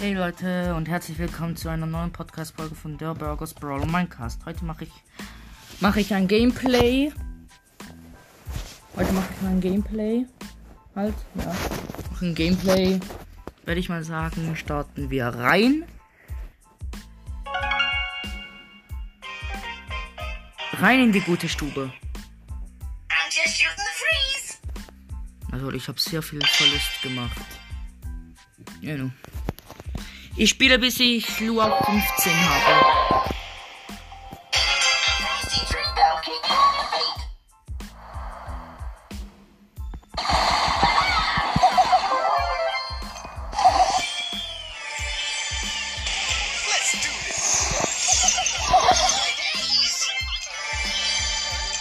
Hey 0.00 0.14
Leute 0.14 0.74
und 0.76 0.88
herzlich 0.88 1.18
willkommen 1.18 1.56
zu 1.56 1.68
einer 1.68 1.84
neuen 1.84 2.10
Podcast-Folge 2.10 2.74
von 2.74 2.96
Der 2.96 3.12
Burgers 3.14 3.52
Brawl 3.52 3.82
und 3.82 3.92
Minecast. 3.92 4.46
Heute 4.46 4.64
mache 4.64 4.84
ich, 4.84 4.90
mache 5.80 6.00
ich 6.00 6.14
ein 6.14 6.26
Gameplay. 6.26 7.12
Heute 8.96 9.12
mache 9.12 9.28
ich 9.30 9.42
mal 9.42 9.50
ein 9.50 9.60
Gameplay. 9.60 10.24
Halt, 10.96 11.14
ja. 11.34 11.54
Mache 12.12 12.24
ein 12.24 12.34
Gameplay. 12.34 12.98
Werde 13.66 13.78
ich 13.78 13.90
mal 13.90 14.02
sagen, 14.02 14.56
starten 14.56 15.10
wir 15.10 15.26
rein. 15.26 15.84
Rein 20.78 21.00
in 21.00 21.12
die 21.12 21.20
gute 21.20 21.46
Stube. 21.46 21.92
Also 25.52 25.70
ich 25.72 25.86
habe 25.88 26.00
sehr 26.00 26.22
viel 26.22 26.40
Verlust 26.40 27.02
gemacht. 27.02 27.36
Ja, 28.80 28.96
nu. 28.96 29.10
Ich 30.36 30.50
spiele 30.50 30.78
bis 30.78 30.98
ich 31.00 31.40
Lu 31.40 31.60
auf 31.60 31.84
15 31.84 32.32
habe. 32.32 33.30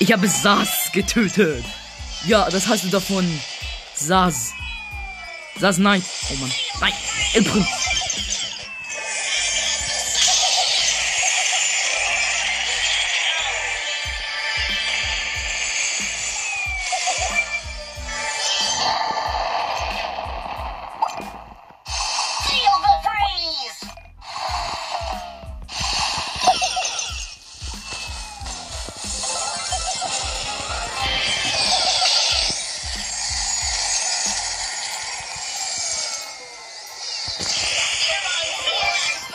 Ich 0.01 0.13
habe 0.13 0.27
Sas 0.27 0.91
getötet. 0.91 1.63
Ja, 2.25 2.49
das 2.49 2.67
hast 2.67 2.83
du 2.83 2.89
davon. 2.89 3.39
Sas. 3.93 4.53
Sas, 5.59 5.77
nein. 5.77 6.03
Oh 6.31 6.35
Mann. 6.37 6.51
Nein. 6.81 6.93
El 7.33 7.43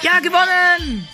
Ja, 0.04 0.20
gewonnen. 0.20 1.08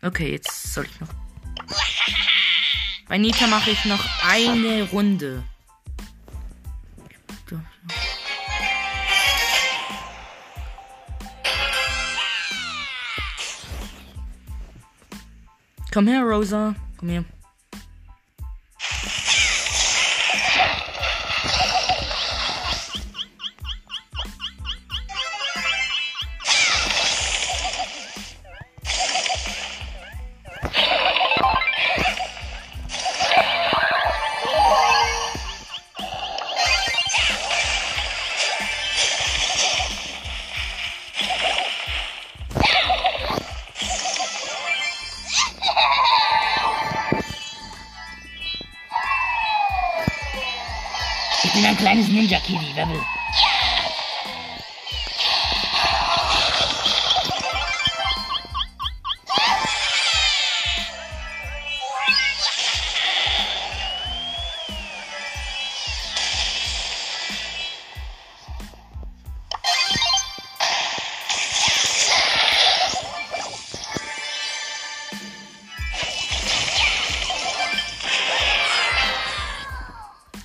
Okay, 0.00 0.32
jetzt 0.32 0.72
soll 0.72 0.86
ich 0.86 0.98
noch. 0.98 1.08
Bei 3.06 3.18
Nita 3.18 3.46
mache 3.48 3.70
ich 3.72 3.84
noch 3.84 4.02
eine 4.26 4.84
Runde. 4.84 5.44
Komm 15.92 16.08
her, 16.08 16.24
Rosa. 16.24 16.74
Komm 16.96 17.10
her. 17.10 17.41
Kleines 51.82 52.06
Ninja-Kitty, 52.06 52.76
wer? 52.76 52.86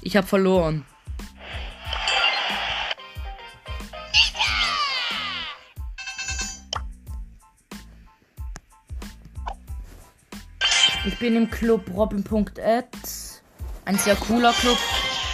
Ich 0.02 0.16
habe 0.16 0.26
verloren. 0.26 0.84
Ich 11.08 11.18
bin 11.20 11.38
im 11.38 11.50
Club 11.50 11.90
Robin.at. 11.96 12.86
Ein 13.86 13.98
sehr 13.98 14.16
cooler 14.18 14.52
Club. 14.52 14.78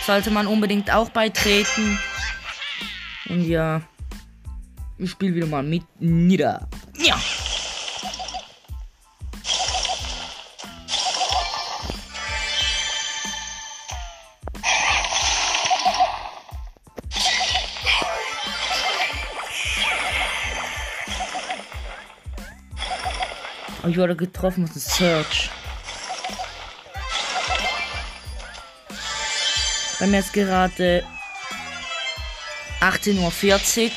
Sollte 0.05 0.29
man 0.29 0.45
unbedingt 0.45 0.93
auch 0.93 1.09
beitreten. 1.09 1.97
Und 3.27 3.41
ja. 3.41 3.81
Ich 4.99 5.09
spiele 5.09 5.33
wieder 5.33 5.47
mal 5.47 5.63
mit 5.63 5.81
nieder. 5.99 6.69
Ja. 6.95 7.19
Ich 23.87 23.97
wurde 23.97 24.15
getroffen 24.15 24.67
von 24.67 24.79
Search. 24.79 25.49
Bei 30.03 30.07
mir 30.07 30.19
ist 30.19 30.33
gerade 30.33 31.01
18.40 32.81 33.85
Uhr. 33.85 33.91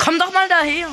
Komm 0.00 0.18
doch 0.18 0.32
mal 0.32 0.48
daher. 0.48 0.88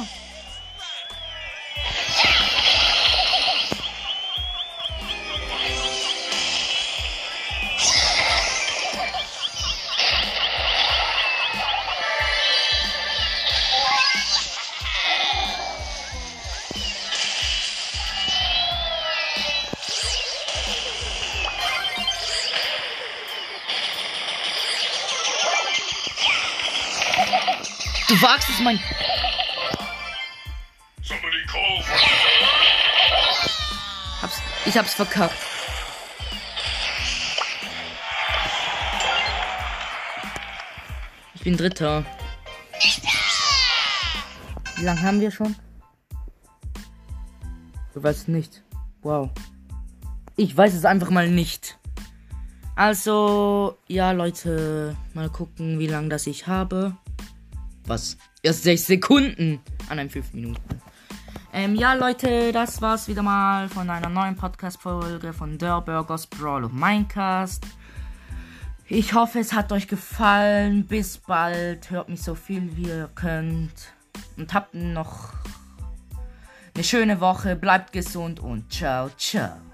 Du 28.08 28.22
wagst 28.22 28.48
es, 28.48 28.62
mein. 28.62 28.80
Somebody 31.02 31.44
call 31.46 31.84
for 31.84 31.98
Hab's, 34.22 34.42
ich 34.66 34.78
hab's 34.78 34.94
verkackt. 34.94 35.36
Ich 41.36 41.42
bin 41.42 41.58
Dritter. 41.58 42.06
Wie 44.78 44.86
lange 44.86 45.02
haben 45.02 45.20
wir 45.20 45.32
schon? 45.32 45.54
Du 47.94 48.02
weißt 48.02 48.30
nicht. 48.30 48.64
Wow. 49.02 49.32
Ich 50.38 50.56
weiß 50.56 50.74
es 50.76 50.86
einfach 50.86 51.10
mal 51.10 51.28
nicht. 51.28 51.78
Also, 52.76 53.78
ja, 53.88 54.12
Leute, 54.12 54.96
mal 55.14 55.30
gucken, 55.30 55.80
wie 55.80 55.88
lange 55.88 56.08
das 56.08 56.26
ich 56.28 56.48
habe. 56.48 56.96
Was? 57.88 58.18
Erst 58.44 58.64
6 58.64 58.86
Sekunden. 58.86 59.60
An 59.90 60.00
einem 60.00 60.10
5 60.10 60.34
Minuten. 60.34 60.62
Ähm, 61.54 61.76
ja, 61.76 61.94
Leute, 61.94 62.52
das 62.52 62.82
war's 62.82 63.08
wieder 63.08 63.24
mal 63.24 63.70
von 63.70 63.90
einer 63.90 64.10
neuen 64.10 64.36
Podcast-Folge 64.36 65.34
von 65.34 65.58
Der 65.58 65.82
Burgers 65.82 66.28
Brawl 66.28 66.66
of 66.66 66.72
Minecast. 66.74 67.66
Ich 68.90 69.14
hoffe, 69.14 69.40
es 69.40 69.54
hat 69.54 69.72
euch 69.72 69.88
gefallen. 69.88 70.86
Bis 70.86 71.18
bald. 71.18 71.90
Hört 71.90 72.10
mich 72.10 72.22
so 72.22 72.36
viel 72.36 72.76
wie 72.76 72.88
ihr 72.88 73.10
könnt. 73.16 73.94
Und 74.36 74.54
habt 74.54 74.74
noch 74.74 75.34
eine 76.76 76.84
schöne 76.84 77.20
Woche. 77.20 77.56
Bleibt 77.56 77.92
gesund 77.92 78.40
und 78.40 78.72
ciao, 78.72 79.10
ciao. 79.18 79.67